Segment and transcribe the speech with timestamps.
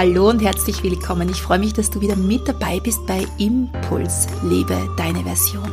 [0.00, 1.28] Hallo und herzlich willkommen.
[1.28, 5.70] Ich freue mich, dass du wieder mit dabei bist bei Impuls, lebe deine Version.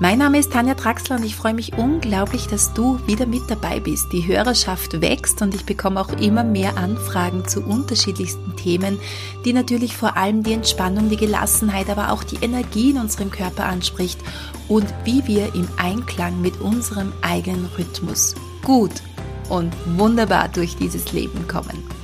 [0.00, 3.78] Mein Name ist Tanja Traxler und ich freue mich unglaublich, dass du wieder mit dabei
[3.78, 4.12] bist.
[4.12, 8.98] Die Hörerschaft wächst und ich bekomme auch immer mehr Anfragen zu unterschiedlichsten Themen,
[9.44, 13.66] die natürlich vor allem die Entspannung, die Gelassenheit, aber auch die Energie in unserem Körper
[13.66, 14.18] anspricht
[14.66, 18.34] und wie wir im Einklang mit unserem eigenen Rhythmus
[18.64, 19.02] gut
[19.48, 22.01] und wunderbar durch dieses Leben kommen.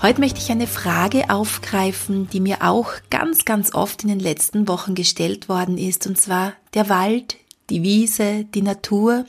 [0.00, 4.68] Heute möchte ich eine Frage aufgreifen, die mir auch ganz, ganz oft in den letzten
[4.68, 7.36] Wochen gestellt worden ist, und zwar der Wald,
[7.68, 9.26] die Wiese, die Natur,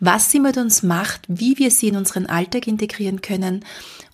[0.00, 3.62] was sie mit uns macht, wie wir sie in unseren Alltag integrieren können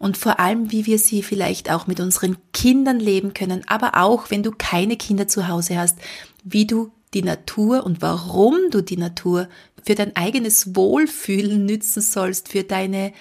[0.00, 4.28] und vor allem, wie wir sie vielleicht auch mit unseren Kindern leben können, aber auch,
[4.28, 5.98] wenn du keine Kinder zu Hause hast,
[6.42, 9.48] wie du die Natur und warum du die Natur
[9.86, 13.12] für dein eigenes Wohlfühlen nützen sollst, für deine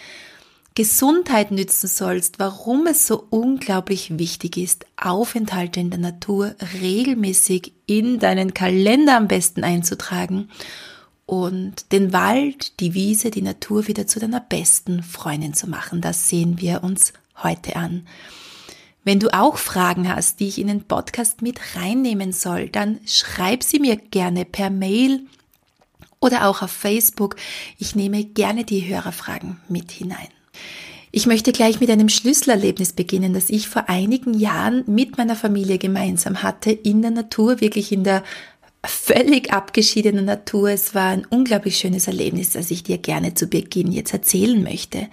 [0.74, 8.20] Gesundheit nützen sollst, warum es so unglaublich wichtig ist, Aufenthalte in der Natur regelmäßig in
[8.20, 10.50] deinen Kalender am besten einzutragen
[11.26, 16.00] und den Wald, die Wiese, die Natur wieder zu deiner besten Freundin zu machen.
[16.00, 17.12] Das sehen wir uns
[17.44, 18.08] heute an.
[19.04, 23.64] Wenn du auch Fragen hast, die ich in den Podcast mit reinnehmen soll, dann schreib
[23.64, 25.22] sie mir gerne per Mail
[26.20, 27.36] oder auch auf Facebook.
[27.78, 30.28] Ich nehme gerne die Hörerfragen mit hinein.
[31.12, 35.78] Ich möchte gleich mit einem Schlüsselerlebnis beginnen, das ich vor einigen Jahren mit meiner Familie
[35.78, 38.24] gemeinsam hatte, in der Natur, wirklich in der
[38.86, 40.70] völlig abgeschiedenen Natur.
[40.70, 45.08] Es war ein unglaublich schönes Erlebnis, das ich dir gerne zu Beginn jetzt erzählen möchte.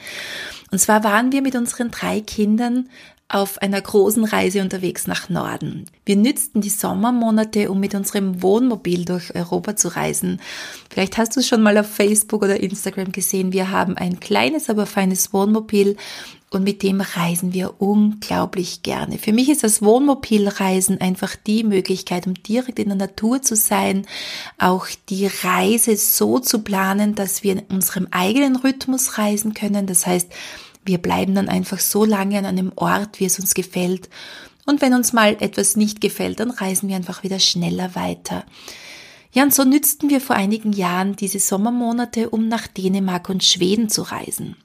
[0.71, 2.89] Und zwar waren wir mit unseren drei Kindern
[3.29, 5.85] auf einer großen Reise unterwegs nach Norden.
[6.07, 10.41] Wir nützten die Sommermonate, um mit unserem Wohnmobil durch Europa zu reisen.
[10.89, 13.53] Vielleicht hast du es schon mal auf Facebook oder Instagram gesehen.
[13.53, 15.97] Wir haben ein kleines, aber feines Wohnmobil
[16.51, 19.19] und mit dem reisen wir unglaublich gerne.
[19.19, 24.07] Für mich ist das Wohnmobilreisen einfach die Möglichkeit, um direkt in der Natur zu sein,
[24.57, 29.87] auch die Reise so zu planen, dass wir in unserem eigenen Rhythmus reisen können.
[29.87, 30.33] Das heißt,
[30.89, 34.09] wir bleiben dann einfach so lange an einem Ort, wie es uns gefällt.
[34.67, 38.45] Und wenn uns mal etwas nicht gefällt, dann reisen wir einfach wieder schneller weiter.
[39.33, 43.89] Ja, und so nützten wir vor einigen Jahren diese Sommermonate, um nach Dänemark und Schweden
[43.89, 44.57] zu reisen.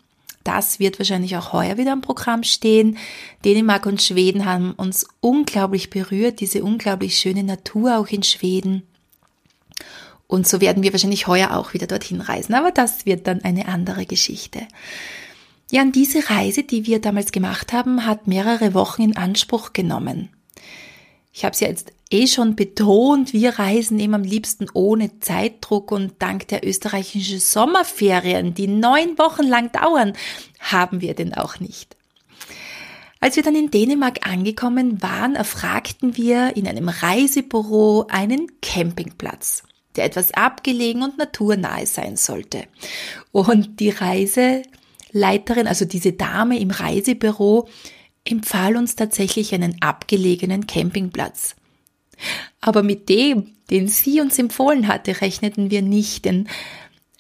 [0.44, 2.97] Das wird wahrscheinlich auch heuer wieder im Programm stehen.
[3.45, 8.84] Dänemark und Schweden haben uns unglaublich berührt, diese unglaublich schöne Natur auch in Schweden.
[10.28, 12.55] Und so werden wir wahrscheinlich heuer auch wieder dorthin reisen.
[12.55, 14.67] Aber das wird dann eine andere Geschichte.
[15.72, 20.29] Ja, und diese Reise, die wir damals gemacht haben, hat mehrere Wochen in Anspruch genommen.
[21.31, 25.91] Ich habe es ja jetzt eh schon betont, wir reisen eben am liebsten ohne Zeitdruck
[25.91, 30.13] und dank der österreichischen Sommerferien, die neun Wochen lang dauern,
[30.59, 31.97] haben wir den auch nicht.
[33.19, 39.63] Als wir dann in Dänemark angekommen waren, erfragten wir in einem Reisebüro einen Campingplatz,
[39.96, 42.66] der etwas abgelegen und naturnahe sein sollte.
[43.31, 44.62] Und die Reise
[45.13, 47.69] Leiterin, also diese Dame im Reisebüro,
[48.25, 51.56] empfahl uns tatsächlich einen abgelegenen Campingplatz.
[52.62, 56.47] Aber mit dem, den sie uns empfohlen hatte, rechneten wir nicht, denn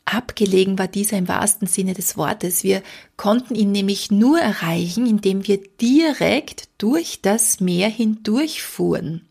[0.05, 2.63] abgelegen war dieser im wahrsten Sinne des Wortes.
[2.63, 2.83] Wir
[3.15, 9.27] konnten ihn nämlich nur erreichen, indem wir direkt durch das Meer hindurchfuhren.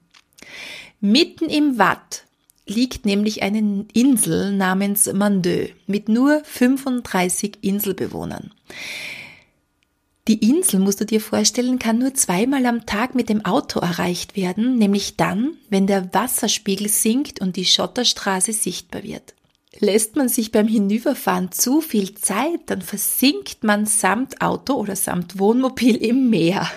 [1.00, 2.24] Mitten im Watt
[2.66, 8.52] liegt nämlich eine Insel namens Mandeux mit nur 35 Inselbewohnern.
[10.28, 14.36] Die Insel, musst du dir vorstellen, kann nur zweimal am Tag mit dem Auto erreicht
[14.36, 19.34] werden, nämlich dann, wenn der Wasserspiegel sinkt und die Schotterstraße sichtbar wird.
[19.78, 25.38] Lässt man sich beim Hinüberfahren zu viel Zeit, dann versinkt man samt Auto oder samt
[25.38, 26.70] Wohnmobil im Meer.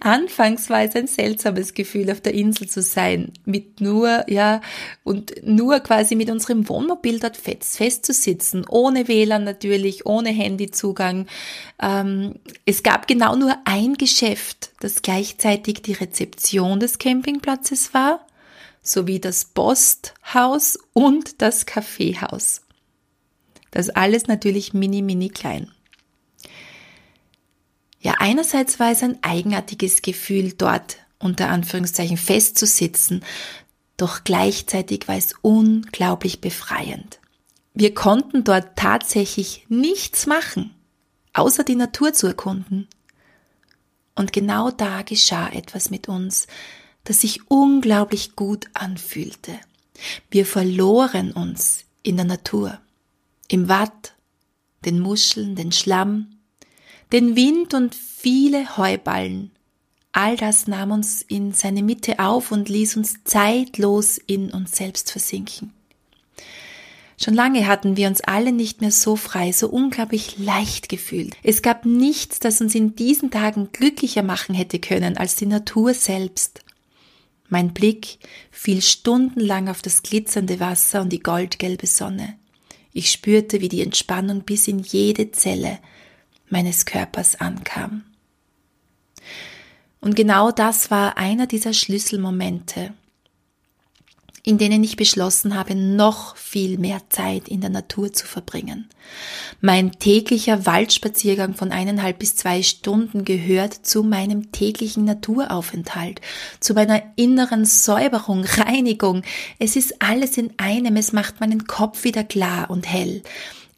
[0.00, 4.60] Anfangs war es ein seltsames Gefühl, auf der Insel zu sein, mit nur, ja,
[5.04, 11.26] und nur quasi mit unserem Wohnmobil dort fest, festzusitzen, ohne WLAN natürlich, ohne Handyzugang.
[11.80, 12.34] Ähm,
[12.66, 18.26] es gab genau nur ein Geschäft, das gleichzeitig die Rezeption des Campingplatzes war
[18.82, 22.62] sowie das Posthaus und das Kaffeehaus.
[23.70, 25.70] Das alles natürlich mini, mini klein.
[28.00, 33.22] Ja, einerseits war es ein eigenartiges Gefühl, dort unter Anführungszeichen festzusitzen,
[33.96, 37.20] doch gleichzeitig war es unglaublich befreiend.
[37.74, 40.74] Wir konnten dort tatsächlich nichts machen,
[41.34, 42.88] außer die Natur zu erkunden.
[44.14, 46.46] Und genau da geschah etwas mit uns,
[47.04, 49.58] das sich unglaublich gut anfühlte.
[50.30, 52.78] Wir verloren uns in der Natur,
[53.48, 54.14] im Watt,
[54.84, 56.36] den Muscheln, den Schlamm,
[57.12, 59.50] Den Wind und viele Heuballen.
[60.12, 65.10] All das nahm uns in seine Mitte auf und ließ uns zeitlos in uns selbst
[65.10, 65.72] versinken.
[67.22, 71.36] Schon lange hatten wir uns alle nicht mehr so frei, so unglaublich leicht gefühlt.
[71.42, 75.94] Es gab nichts, das uns in diesen Tagen glücklicher machen hätte können als die Natur
[75.94, 76.62] selbst.
[77.50, 78.18] Mein Blick
[78.50, 82.38] fiel stundenlang auf das glitzernde Wasser und die goldgelbe Sonne.
[82.92, 85.78] Ich spürte, wie die Entspannung bis in jede Zelle
[86.48, 88.04] meines Körpers ankam.
[90.00, 92.94] Und genau das war einer dieser Schlüsselmomente,
[94.42, 98.88] in denen ich beschlossen habe, noch viel mehr Zeit in der Natur zu verbringen.
[99.60, 106.20] Mein täglicher Waldspaziergang von eineinhalb bis zwei Stunden gehört zu meinem täglichen Naturaufenthalt,
[106.60, 109.22] zu meiner inneren Säuberung, Reinigung.
[109.58, 113.22] Es ist alles in einem, es macht meinen Kopf wieder klar und hell.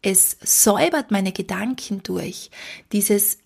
[0.02, 2.50] Es säubert meine Gedanken durch.
[2.90, 3.38] Dieses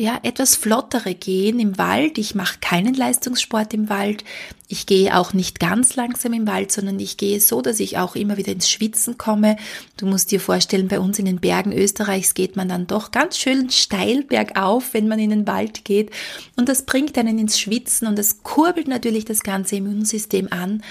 [0.00, 2.16] ja, etwas flottere gehen im Wald.
[2.16, 4.24] Ich mache keinen Leistungssport im Wald.
[4.66, 8.16] Ich gehe auch nicht ganz langsam im Wald, sondern ich gehe so, dass ich auch
[8.16, 9.56] immer wieder ins Schwitzen komme.
[9.98, 13.36] Du musst dir vorstellen, bei uns in den Bergen Österreichs geht man dann doch ganz
[13.36, 16.10] schön steil bergauf, wenn man in den Wald geht.
[16.56, 20.82] Und das bringt einen ins Schwitzen und das kurbelt natürlich das ganze Immunsystem an.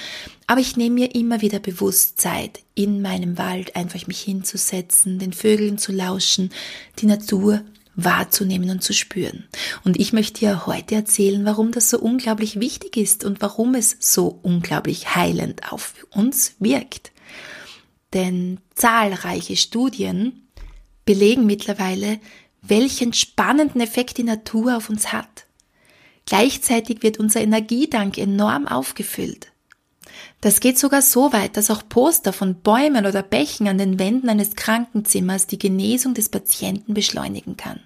[0.45, 5.33] Aber ich nehme mir immer wieder bewusst Zeit, in meinem Wald einfach mich hinzusetzen, den
[5.33, 6.51] Vögeln zu lauschen,
[6.99, 7.61] die Natur
[7.95, 9.47] wahrzunehmen und zu spüren.
[9.83, 13.97] Und ich möchte dir heute erzählen, warum das so unglaublich wichtig ist und warum es
[13.99, 17.11] so unglaublich heilend auf uns wirkt.
[18.13, 20.47] Denn zahlreiche Studien
[21.05, 22.19] belegen mittlerweile,
[22.61, 25.45] welchen spannenden Effekt die Natur auf uns hat.
[26.25, 29.50] Gleichzeitig wird unser Energiedank enorm aufgefüllt.
[30.41, 34.29] Das geht sogar so weit, dass auch Poster von Bäumen oder Bächen an den Wänden
[34.29, 37.79] eines Krankenzimmers die Genesung des Patienten beschleunigen kann.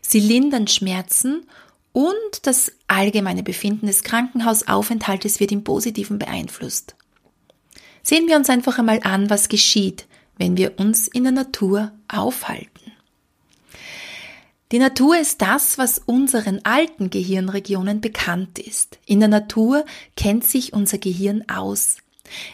[0.00, 1.46] Sie lindern Schmerzen
[1.92, 6.94] und das allgemeine Befinden des Krankenhausaufenthaltes wird im Positiven beeinflusst.
[8.02, 10.06] Sehen wir uns einfach einmal an, was geschieht,
[10.36, 12.87] wenn wir uns in der Natur aufhalten.
[14.70, 18.98] Die Natur ist das, was unseren alten Gehirnregionen bekannt ist.
[19.06, 21.96] In der Natur kennt sich unser Gehirn aus.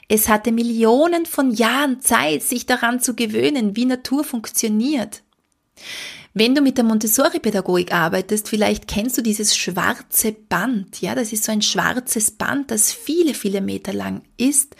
[0.08, 5.22] Es hatte Millionen von Jahren Zeit, sich daran zu gewöhnen, wie Natur funktioniert.
[6.34, 11.00] Wenn du mit der Montessori-Pädagogik arbeitest, vielleicht kennst du dieses schwarze Band.
[11.00, 14.76] Ja, das ist so ein schwarzes Band, das viele, viele Meter lang ist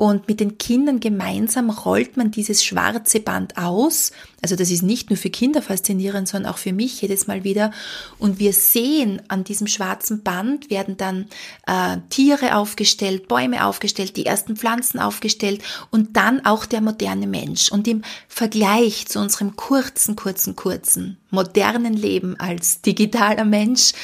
[0.00, 4.12] und mit den Kindern gemeinsam rollt man dieses schwarze Band aus.
[4.40, 7.72] Also das ist nicht nur für Kinder faszinierend, sondern auch für mich jedes Mal wieder.
[8.16, 11.26] Und wir sehen an diesem schwarzen Band werden dann
[11.66, 17.72] äh, Tiere aufgestellt, Bäume aufgestellt, die ersten Pflanzen aufgestellt und dann auch der moderne Mensch.
[17.72, 23.94] Und im Vergleich zu unserem kurzen, kurzen, kurzen modernen Leben als digitaler Mensch,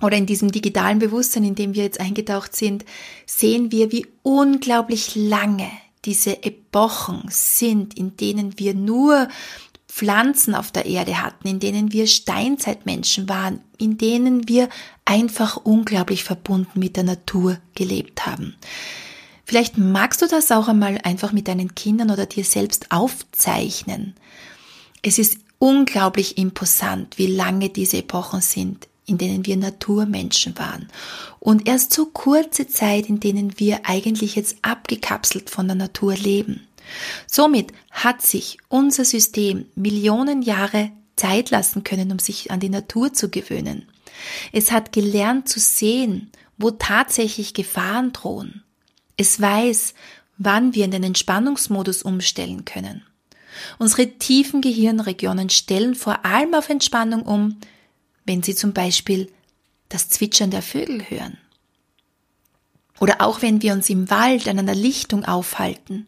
[0.00, 2.84] oder in diesem digitalen Bewusstsein, in dem wir jetzt eingetaucht sind,
[3.26, 5.70] sehen wir, wie unglaublich lange
[6.04, 9.28] diese Epochen sind, in denen wir nur
[9.86, 14.68] Pflanzen auf der Erde hatten, in denen wir Steinzeitmenschen waren, in denen wir
[15.04, 18.54] einfach unglaublich verbunden mit der Natur gelebt haben.
[19.44, 24.14] Vielleicht magst du das auch einmal einfach mit deinen Kindern oder dir selbst aufzeichnen.
[25.02, 30.88] Es ist unglaublich imposant, wie lange diese Epochen sind in denen wir Naturmenschen waren.
[31.38, 36.66] Und erst so kurze Zeit, in denen wir eigentlich jetzt abgekapselt von der Natur leben.
[37.26, 43.12] Somit hat sich unser System Millionen Jahre Zeit lassen können, um sich an die Natur
[43.12, 43.86] zu gewöhnen.
[44.52, 48.62] Es hat gelernt zu sehen, wo tatsächlich Gefahren drohen.
[49.16, 49.94] Es weiß,
[50.38, 53.02] wann wir in den Entspannungsmodus umstellen können.
[53.78, 57.56] Unsere tiefen Gehirnregionen stellen vor allem auf Entspannung um,
[58.24, 59.30] wenn Sie zum Beispiel
[59.88, 61.38] das Zwitschern der Vögel hören.
[63.00, 66.06] Oder auch wenn wir uns im Wald an einer Lichtung aufhalten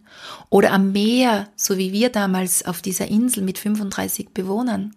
[0.51, 4.95] oder am Meer, so wie wir damals auf dieser Insel mit 35 Bewohnern.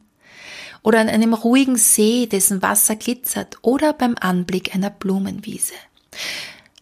[0.84, 5.74] Oder an einem ruhigen See, dessen Wasser glitzert oder beim Anblick einer Blumenwiese.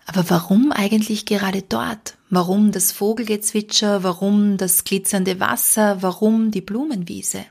[0.06, 2.18] Aber warum eigentlich gerade dort?
[2.30, 4.04] Warum das Vogelgezwitscher?
[4.04, 6.02] Warum das glitzernde Wasser?
[6.02, 7.46] Warum die Blumenwiese?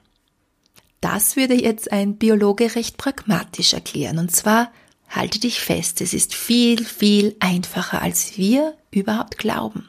[1.02, 4.18] Das würde jetzt ein Biologe recht pragmatisch erklären.
[4.18, 4.72] Und zwar,
[5.10, 9.88] halte dich fest, es ist viel, viel einfacher, als wir überhaupt glauben.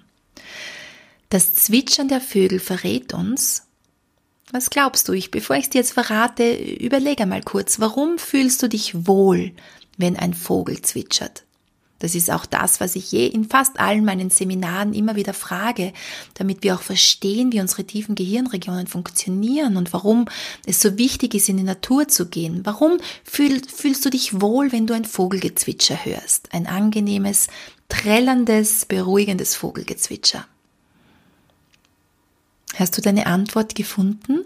[1.29, 3.67] Das Zwitschern der Vögel verrät uns,
[4.51, 5.13] was glaubst du?
[5.13, 9.51] Ich, bevor ich es dir jetzt verrate, überlege mal kurz, warum fühlst du dich wohl,
[9.97, 11.43] wenn ein Vogel zwitschert?
[12.03, 15.93] Das ist auch das, was ich je in fast allen meinen Seminaren immer wieder frage,
[16.33, 20.25] damit wir auch verstehen, wie unsere tiefen Gehirnregionen funktionieren und warum
[20.65, 22.59] es so wichtig ist, in die Natur zu gehen.
[22.65, 26.53] Warum fühl, fühlst du dich wohl, wenn du ein Vogelgezwitscher hörst?
[26.53, 27.47] Ein angenehmes,
[27.87, 30.45] trällerndes, beruhigendes Vogelgezwitscher.
[32.75, 34.43] Hast du deine Antwort gefunden?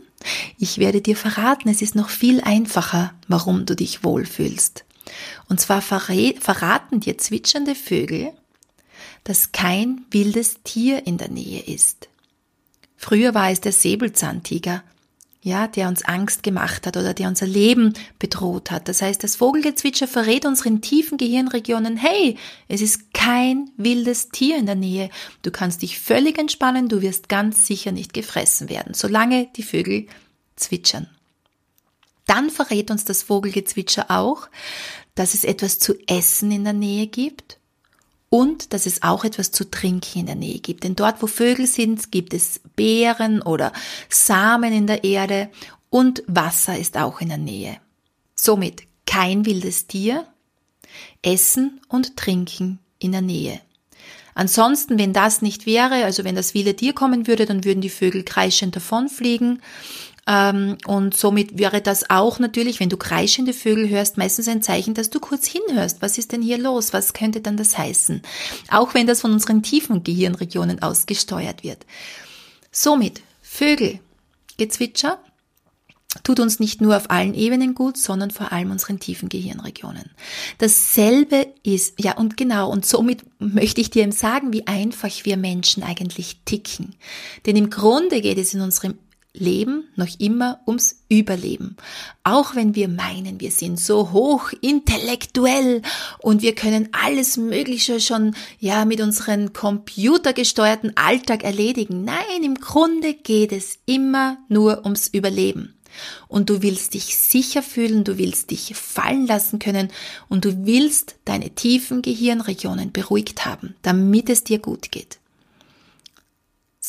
[0.60, 4.86] Ich werde dir verraten, es ist noch viel einfacher, warum du dich wohlfühlst.
[5.50, 8.32] Und zwar verraten dir zwitschernde Vögel,
[9.24, 12.10] dass kein wildes Tier in der Nähe ist.
[12.96, 14.84] Früher war es der Säbelzahntiger,
[15.42, 18.90] ja, der uns Angst gemacht hat oder der unser Leben bedroht hat.
[18.90, 22.38] Das heißt, das Vogelgezwitscher verrät unseren tiefen Gehirnregionen, hey,
[22.68, 25.10] es ist kein wildes Tier in der Nähe.
[25.44, 30.08] Du kannst dich völlig entspannen, du wirst ganz sicher nicht gefressen werden, solange die Vögel
[30.56, 31.08] zwitschern.
[32.27, 34.50] Dann verrät uns das Vogelgezwitscher auch,
[35.15, 37.57] dass es etwas zu essen in der Nähe gibt
[38.29, 40.84] und dass es auch etwas zu trinken in der Nähe gibt.
[40.84, 43.72] Denn dort, wo Vögel sind, gibt es Beeren oder
[44.10, 45.50] Samen in der Erde
[45.89, 47.77] und Wasser ist auch in der Nähe.
[48.36, 50.27] Somit kein wildes Tier,
[51.22, 53.62] Essen und Trinken in der Nähe.
[54.36, 57.89] Ansonsten, wenn das nicht wäre, also wenn das wilde Tier kommen würde, dann würden die
[57.89, 59.63] Vögel kreischend davonfliegen
[60.27, 65.10] und somit wäre das auch natürlich, wenn du kreischende Vögel hörst, meistens ein Zeichen, dass
[65.10, 66.01] du kurz hinhörst.
[66.01, 66.91] Was ist denn hier los?
[66.91, 68.22] Was könnte dann das heißen?
[68.69, 71.86] Auch wenn das von unseren tiefen Gehirnregionen aus gesteuert wird.
[72.72, 74.00] Somit, Vögel,
[74.57, 75.19] Gezwitscher,
[76.24, 80.12] tut uns nicht nur auf allen Ebenen gut, sondern vor allem unseren tiefen Gehirnregionen.
[80.57, 85.38] Dasselbe ist, ja und genau, und somit möchte ich dir eben sagen, wie einfach wir
[85.38, 86.96] Menschen eigentlich ticken.
[87.46, 88.96] Denn im Grunde geht es in unserem
[89.39, 91.77] Leben noch immer ums Überleben.
[92.24, 95.82] Auch wenn wir meinen, wir sind so hoch intellektuell
[96.20, 102.03] und wir können alles Mögliche schon, ja, mit unserem computergesteuerten Alltag erledigen.
[102.03, 105.74] Nein, im Grunde geht es immer nur ums Überleben.
[106.27, 109.89] Und du willst dich sicher fühlen, du willst dich fallen lassen können
[110.29, 115.20] und du willst deine tiefen Gehirnregionen beruhigt haben, damit es dir gut geht.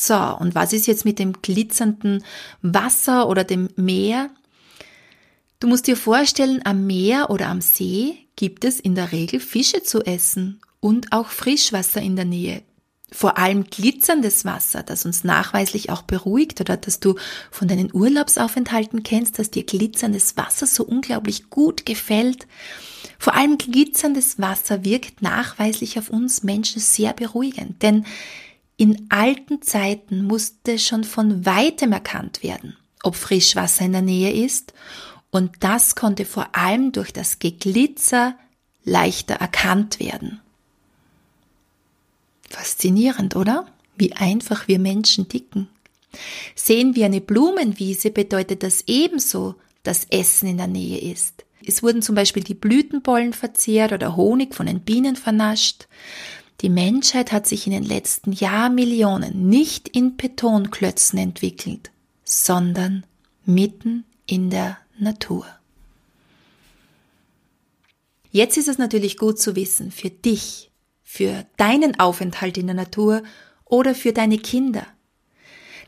[0.01, 2.23] So, und was ist jetzt mit dem glitzernden
[2.63, 4.31] Wasser oder dem Meer?
[5.59, 9.83] Du musst dir vorstellen, am Meer oder am See gibt es in der Regel Fische
[9.83, 12.63] zu essen und auch Frischwasser in der Nähe.
[13.11, 17.17] Vor allem glitzerndes Wasser, das uns nachweislich auch beruhigt oder dass du
[17.51, 22.47] von deinen Urlaubsaufenthalten kennst, dass dir glitzerndes Wasser so unglaublich gut gefällt.
[23.19, 28.07] Vor allem glitzerndes Wasser wirkt nachweislich auf uns Menschen sehr beruhigend, denn
[28.79, 34.73] in alten Zeiten musste schon von weitem erkannt werden, ob Frischwasser in der Nähe ist,
[35.31, 38.39] und das konnte vor allem durch das Geglitzer
[38.85, 40.41] leichter erkannt werden.
[42.49, 43.67] Faszinierend, oder?
[43.97, 45.69] Wie einfach wir Menschen dicken.
[46.55, 51.45] Sehen wir eine Blumenwiese, bedeutet das ebenso, dass Essen in der Nähe ist.
[51.67, 55.89] Es wurden zum Beispiel die Blütenbollen verzehrt oder Honig von den Bienen vernascht.
[56.61, 61.93] Die Menschheit hat sich in den letzten Jahrmillionen nicht in Betonklötzen entwickelt,
[62.25, 63.05] sondern
[63.45, 65.47] mitten in der Natur.
[68.31, 70.71] Jetzt ist es natürlich gut zu wissen, für dich,
[71.03, 73.23] für deinen Aufenthalt in der Natur
[73.65, 74.87] oder für deine Kinder.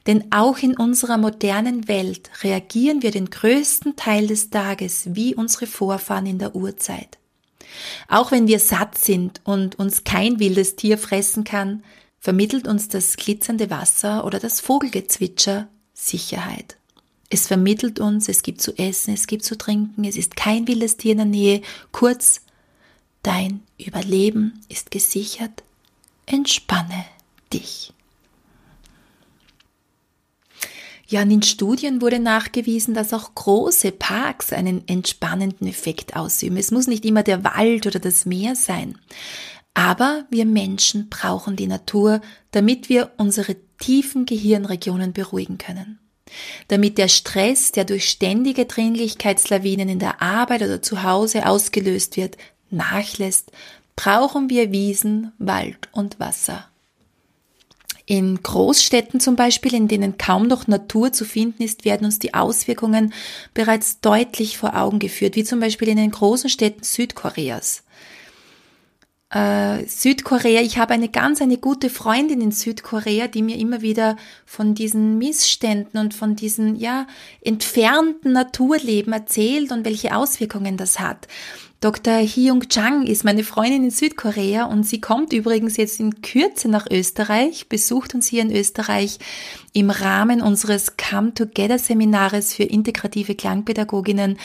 [0.06, 5.66] Denn auch in unserer modernen Welt reagieren wir den größten Teil des Tages wie unsere
[5.66, 7.19] Vorfahren in der Urzeit.
[8.08, 11.82] Auch wenn wir satt sind und uns kein wildes Tier fressen kann,
[12.18, 16.76] vermittelt uns das glitzernde Wasser oder das Vogelgezwitscher Sicherheit.
[17.30, 20.96] Es vermittelt uns, es gibt zu essen, es gibt zu trinken, es ist kein wildes
[20.96, 21.62] Tier in der Nähe.
[21.92, 22.42] Kurz,
[23.22, 25.62] dein Überleben ist gesichert.
[26.26, 27.04] Entspanne
[27.52, 27.92] dich.
[31.10, 36.56] Ja, und in Studien wurde nachgewiesen, dass auch große Parks einen entspannenden Effekt ausüben.
[36.56, 38.96] Es muss nicht immer der Wald oder das Meer sein.
[39.74, 42.20] Aber wir Menschen brauchen die Natur,
[42.52, 45.98] damit wir unsere tiefen Gehirnregionen beruhigen können.
[46.68, 52.36] Damit der Stress, der durch ständige Dringlichkeitslawinen in der Arbeit oder zu Hause ausgelöst wird,
[52.70, 53.50] nachlässt,
[53.96, 56.69] brauchen wir Wiesen, Wald und Wasser.
[58.10, 62.34] In Großstädten zum Beispiel, in denen kaum noch Natur zu finden ist, werden uns die
[62.34, 63.12] Auswirkungen
[63.54, 67.84] bereits deutlich vor Augen geführt, wie zum Beispiel in den großen Städten Südkoreas.
[69.32, 70.60] äh, Südkorea.
[70.60, 75.18] Ich habe eine ganz eine gute Freundin in Südkorea, die mir immer wieder von diesen
[75.18, 77.06] Missständen und von diesen ja
[77.42, 81.28] entfernten Naturleben erzählt und welche Auswirkungen das hat.
[81.80, 82.20] Dr.
[82.20, 86.86] Hyung Chang ist meine Freundin in Südkorea und sie kommt übrigens jetzt in Kürze nach
[86.90, 89.18] Österreich, besucht uns hier in Österreich
[89.72, 94.36] im Rahmen unseres Come Together Seminares für integrative Klangpädagoginnen.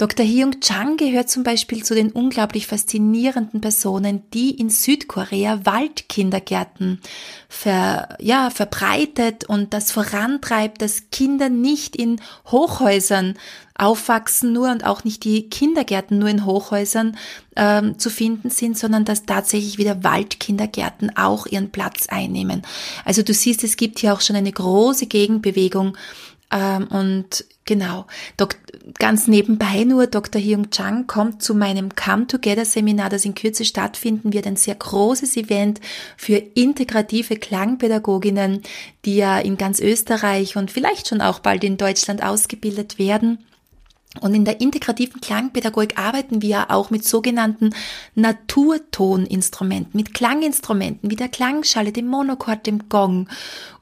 [0.00, 0.24] Dr.
[0.24, 7.02] Hyung Chang gehört zum Beispiel zu den unglaublich faszinierenden Personen, die in Südkorea Waldkindergärten
[7.50, 13.34] ver, ja, verbreitet und das vorantreibt, dass Kinder nicht in Hochhäusern
[13.76, 17.18] aufwachsen nur und auch nicht die Kindergärten nur in Hochhäusern
[17.56, 22.62] ähm, zu finden sind, sondern dass tatsächlich wieder Waldkindergärten auch ihren Platz einnehmen.
[23.04, 25.96] Also du siehst, es gibt hier auch schon eine große Gegenbewegung
[26.50, 28.06] und genau,
[28.98, 30.42] ganz nebenbei nur, Dr.
[30.42, 34.74] Hyung Chang kommt zu meinem Come Together Seminar, das in Kürze stattfinden wird, ein sehr
[34.74, 35.80] großes Event
[36.16, 38.62] für integrative Klangpädagoginnen,
[39.04, 43.38] die ja in ganz Österreich und vielleicht schon auch bald in Deutschland ausgebildet werden.
[44.20, 47.70] Und in der integrativen Klangpädagogik arbeiten wir auch mit sogenannten
[48.16, 53.28] Naturtoninstrumenten, mit Klanginstrumenten wie der Klangschale, dem Monochord, dem Gong.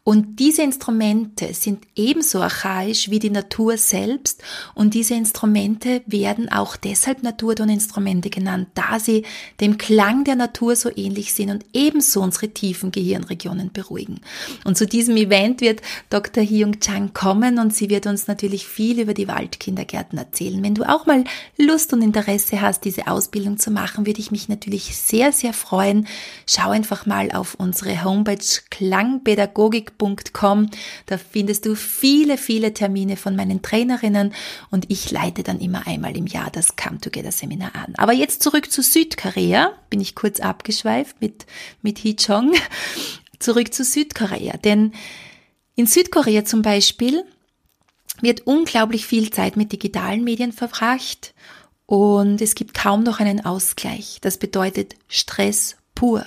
[0.08, 4.42] Und diese Instrumente sind ebenso archaisch wie die Natur selbst
[4.74, 9.26] und diese Instrumente werden auch deshalb Naturtoninstrumente genannt, da sie
[9.60, 14.22] dem Klang der Natur so ähnlich sind und ebenso unsere tiefen Gehirnregionen beruhigen.
[14.64, 16.42] Und zu diesem Event wird Dr.
[16.42, 20.62] Hyung Chang kommen und sie wird uns natürlich viel über die Waldkindergärten erzählen.
[20.62, 21.24] Wenn du auch mal
[21.58, 26.06] Lust und Interesse hast, diese Ausbildung zu machen, würde ich mich natürlich sehr, sehr freuen.
[26.46, 28.38] Schau einfach mal auf unsere Homepage
[28.70, 30.71] klangpädagogik www.coaching.com.
[31.07, 34.35] Da findest du viele, viele Termine von meinen Trainerinnen
[34.71, 37.95] und ich leite dann immer einmal im Jahr das Come Together Seminar an.
[37.97, 39.73] Aber jetzt zurück zu Südkorea.
[39.90, 41.47] Bin ich kurz abgeschweift mit,
[41.83, 42.55] mit Hee Chong.
[43.38, 44.57] Zurück zu Südkorea.
[44.57, 44.93] Denn
[45.76, 47.23] in Südkorea zum Beispiel
[48.21, 51.35] wird unglaublich viel Zeit mit digitalen Medien verbracht
[51.87, 54.19] und es gibt kaum noch einen Ausgleich.
[54.21, 56.26] Das bedeutet Stress pur.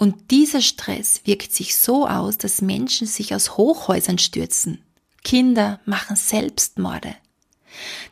[0.00, 4.82] Und dieser Stress wirkt sich so aus, dass Menschen sich aus Hochhäusern stürzen.
[5.24, 7.14] Kinder machen Selbstmorde.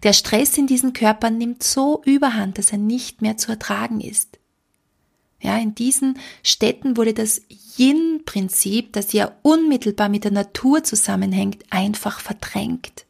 [0.02, 4.38] Der Stress in diesen Körpern nimmt so überhand, dass er nicht mehr zu ertragen ist.
[5.40, 7.40] Ja, in diesen Städten wurde das
[7.78, 13.06] Yin-Prinzip, das ja unmittelbar mit der Natur zusammenhängt, einfach verdrängt.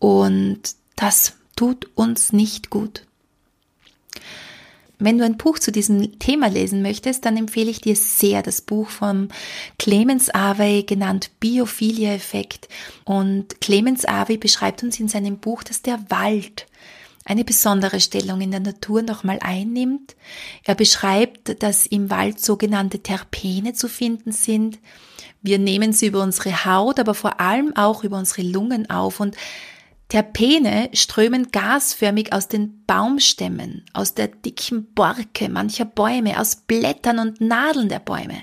[0.00, 3.06] Und das tut uns nicht gut.
[5.02, 8.60] Wenn du ein Buch zu diesem Thema lesen möchtest, dann empfehle ich dir sehr das
[8.60, 9.30] Buch von
[9.76, 12.68] Clemens Avey, genannt Biophilia-Effekt.
[13.04, 16.68] Und Clemens Avey beschreibt uns in seinem Buch, dass der Wald
[17.24, 20.14] eine besondere Stellung in der Natur nochmal einnimmt.
[20.62, 24.78] Er beschreibt, dass im Wald sogenannte Terpene zu finden sind.
[25.42, 29.36] Wir nehmen sie über unsere Haut, aber vor allem auch über unsere Lungen auf und
[30.12, 37.40] Terpene strömen gasförmig aus den Baumstämmen, aus der dicken Borke mancher Bäume, aus Blättern und
[37.40, 38.42] Nadeln der Bäume.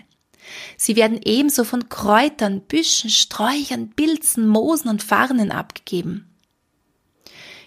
[0.78, 6.36] Sie werden ebenso von Kräutern, Büschen, Sträuchern, Pilzen, Moosen und Farnen abgegeben.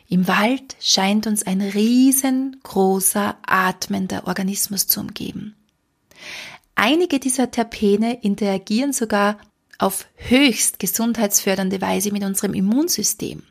[0.09, 5.55] Im Wald scheint uns ein riesengroßer, atmender Organismus zu umgeben.
[6.75, 9.39] Einige dieser Terpene interagieren sogar
[9.79, 13.45] auf höchst gesundheitsfördernde Weise mit unserem Immunsystem.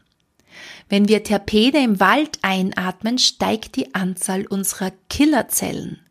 [0.92, 6.02] Wenn wir Terpene im Wald einatmen, steigt die Anzahl unserer Killerzellen,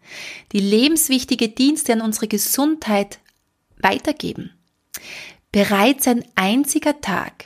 [0.53, 3.19] die lebenswichtige Dienste an unsere Gesundheit
[3.77, 4.55] weitergeben.
[5.53, 7.45] Bereits ein einziger Tag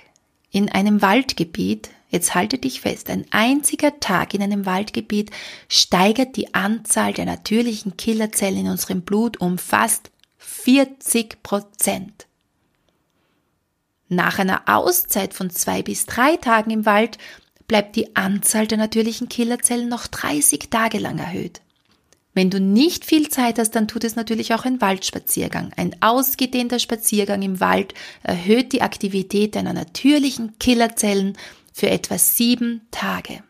[0.53, 5.33] in einem Waldgebiet, jetzt halte dich fest, ein einziger Tag in einem Waldgebiet
[5.69, 12.29] steigert die Anzahl der natürlichen Killerzellen in unserem Blut um fast 40 Prozent.
[14.15, 17.19] Nach einer Auszeit von zwei bis drei Tagen im Wald
[17.67, 21.61] bleibt die Anzahl der natürlichen Killerzellen noch 30 Tage lang erhöht.
[22.35, 25.73] Wenn du nicht viel Zeit hast, dann tut es natürlich auch ein Waldspaziergang.
[25.77, 31.39] Ein ausgedehnter Spaziergang im Wald erhöht die Aktivität deiner natürlichen Killerzellen
[31.73, 33.43] für etwa sieben Tage.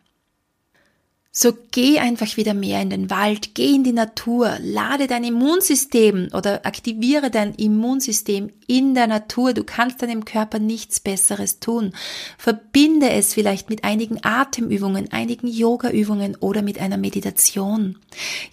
[1.36, 6.28] So geh einfach wieder mehr in den Wald, geh in die Natur, lade dein Immunsystem
[6.32, 9.52] oder aktiviere dein Immunsystem in der Natur.
[9.52, 11.92] Du kannst deinem Körper nichts Besseres tun.
[12.38, 17.98] Verbinde es vielleicht mit einigen Atemübungen, einigen Yogaübungen oder mit einer Meditation.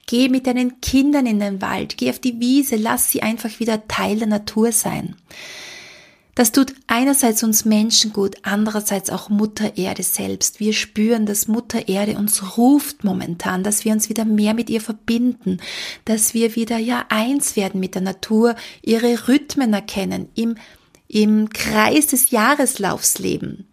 [0.07, 3.87] Geh mit deinen Kindern in den Wald, geh auf die Wiese, lass sie einfach wieder
[3.87, 5.15] Teil der Natur sein.
[6.35, 10.59] Das tut einerseits uns Menschen gut, andererseits auch Mutter Erde selbst.
[10.59, 14.81] Wir spüren, dass Mutter Erde uns ruft momentan, dass wir uns wieder mehr mit ihr
[14.81, 15.59] verbinden,
[16.05, 20.55] dass wir wieder ja eins werden mit der Natur, ihre Rhythmen erkennen, im,
[21.09, 23.67] im Kreis des Jahreslaufs leben.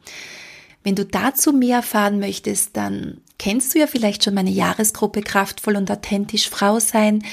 [0.83, 5.77] Wenn du dazu mehr erfahren möchtest, dann kennst du ja vielleicht schon meine Jahresgruppe Kraftvoll
[5.77, 7.25] und authentisch Frau sein,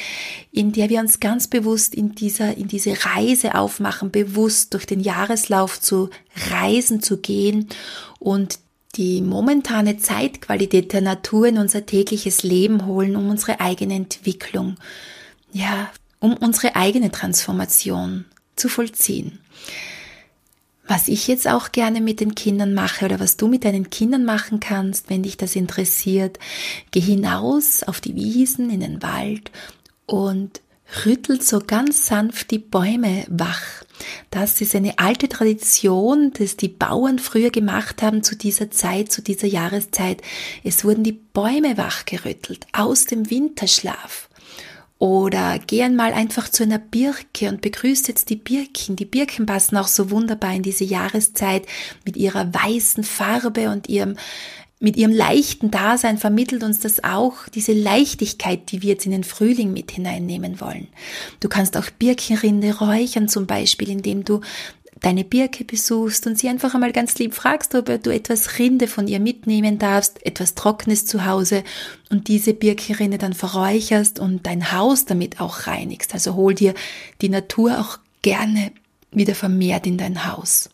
[0.52, 5.00] in der wir uns ganz bewusst in dieser, in diese Reise aufmachen, bewusst durch den
[5.00, 6.10] Jahreslauf zu
[6.52, 7.70] reisen, zu gehen
[8.20, 8.60] und
[8.96, 14.78] die momentane Zeitqualität der Natur in unser tägliches Leben holen, um unsere eigene Entwicklung,
[15.52, 19.40] ja, um unsere eigene Transformation zu vollziehen.
[20.88, 24.24] Was ich jetzt auch gerne mit den Kindern mache oder was du mit deinen Kindern
[24.24, 26.38] machen kannst, wenn dich das interessiert,
[26.92, 29.52] geh hinaus auf die Wiesen, in den Wald
[30.06, 30.62] und
[31.06, 33.84] rüttelt so ganz sanft die Bäume wach.
[34.30, 39.22] Das ist eine alte Tradition, dass die Bauern früher gemacht haben zu dieser Zeit, zu
[39.22, 40.22] dieser Jahreszeit.
[40.64, 44.30] Es wurden die Bäume wachgerüttelt aus dem Winterschlaf.
[44.98, 48.96] Oder geh einmal einfach zu einer Birke und begrüßt jetzt die Birken.
[48.96, 51.66] Die Birken passen auch so wunderbar in diese Jahreszeit
[52.06, 54.16] mit ihrer weißen Farbe und ihrem
[54.80, 59.24] mit ihrem leichten Dasein vermittelt uns das auch diese Leichtigkeit, die wir jetzt in den
[59.24, 60.90] Frühling mit hineinnehmen wollen.
[61.40, 64.42] Du kannst auch Birkenrinde räuchern zum Beispiel, indem du
[65.02, 69.08] deine Birke besuchst und sie einfach einmal ganz lieb fragst, ob du etwas Rinde von
[69.08, 71.64] ihr mitnehmen darfst, etwas Trockenes zu Hause
[72.10, 76.14] und diese Birkenrinde dann verräucherst und dein Haus damit auch reinigst.
[76.14, 76.74] Also hol dir
[77.22, 78.72] die Natur auch gerne
[79.12, 80.70] wieder vermehrt in dein Haus.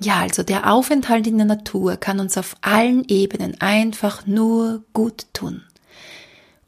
[0.00, 5.26] Ja, also der Aufenthalt in der Natur kann uns auf allen Ebenen einfach nur gut
[5.32, 5.62] tun.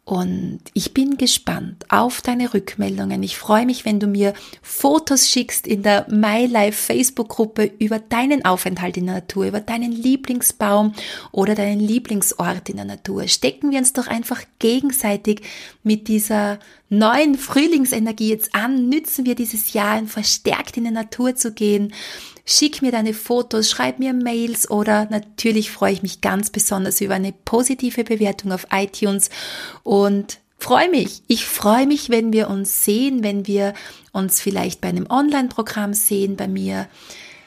[0.09, 3.23] Und ich bin gespannt auf deine Rückmeldungen.
[3.23, 8.97] Ich freue mich, wenn du mir Fotos schickst in der MyLife Facebook-Gruppe über deinen Aufenthalt
[8.97, 10.95] in der Natur, über deinen Lieblingsbaum
[11.31, 13.29] oder deinen Lieblingsort in der Natur.
[13.29, 15.43] Stecken wir uns doch einfach gegenseitig
[15.83, 18.89] mit dieser neuen Frühlingsenergie jetzt an.
[18.89, 21.93] Nützen wir dieses Jahr, verstärkt in die Natur zu gehen
[22.51, 27.13] Schick mir deine Fotos, schreib mir Mails oder natürlich freue ich mich ganz besonders über
[27.13, 29.29] eine positive Bewertung auf iTunes
[29.83, 31.21] und freue mich.
[31.27, 33.75] Ich freue mich, wenn wir uns sehen, wenn wir
[34.13, 36.89] uns vielleicht bei einem Online-Programm sehen bei mir.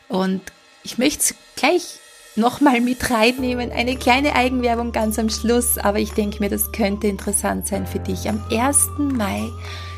[0.07, 0.41] Und
[0.83, 1.97] ich möchte gleich
[2.35, 7.07] nochmal mit reinnehmen, eine kleine Eigenwerbung ganz am Schluss, aber ich denke mir, das könnte
[7.07, 8.29] interessant sein für dich.
[8.29, 8.87] Am 1.
[8.97, 9.49] Mai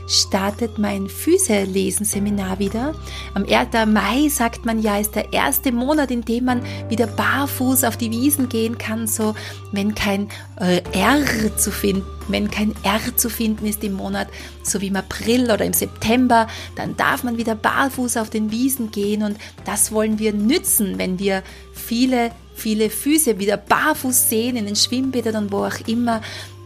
[0.08, 2.94] startet mein Füße-Lesen-Seminar wieder.
[3.34, 3.70] Am 1.
[3.88, 8.12] Mai sagt man ja, ist der erste Monat, in dem man wieder barfuß auf die
[8.12, 9.36] Wiesen gehen kann, so
[9.72, 11.24] wenn kein äh, R
[11.58, 14.28] zu finden, wenn kein R zu finden ist im Monat,
[14.64, 18.92] so wie im April oder im September, dann darf man wieder barfuß auf den Wiesen
[18.92, 24.66] gehen und das wollen wir nützen, wenn wir viele viele Füße wieder barfuß sehen in
[24.66, 26.22] den Schwimmbädern und wo auch immer,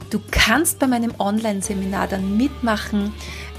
[0.09, 3.13] Du kannst bei meinem Online-Seminar dann mitmachen.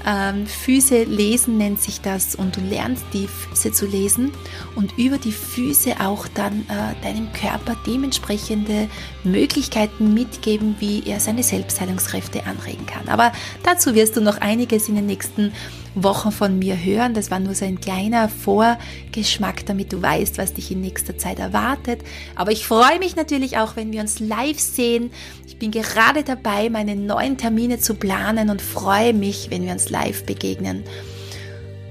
[0.05, 4.31] Ähm, Füße lesen nennt sich das und du lernst die Füße zu lesen
[4.75, 8.87] und über die Füße auch dann äh, deinem Körper dementsprechende
[9.23, 13.09] Möglichkeiten mitgeben, wie er seine Selbstheilungskräfte anregen kann.
[13.09, 13.33] Aber
[13.63, 15.51] dazu wirst du noch einiges in den nächsten
[15.95, 17.13] Wochen von mir hören.
[17.13, 21.39] Das war nur so ein kleiner Vorgeschmack, damit du weißt, was dich in nächster Zeit
[21.39, 22.01] erwartet.
[22.35, 25.11] Aber ich freue mich natürlich auch, wenn wir uns live sehen.
[25.47, 29.89] Ich bin gerade dabei, meine neuen Termine zu planen und freue mich, wenn wir uns
[29.89, 30.83] live begegnen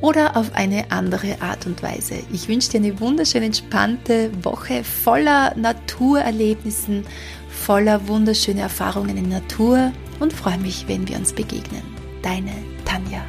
[0.00, 2.14] oder auf eine andere Art und Weise.
[2.32, 7.04] Ich wünsche dir eine wunderschöne, entspannte Woche voller Naturerlebnissen,
[7.48, 11.82] voller wunderschöner Erfahrungen in Natur und freue mich, wenn wir uns begegnen.
[12.22, 12.52] Deine
[12.84, 13.22] Tanja.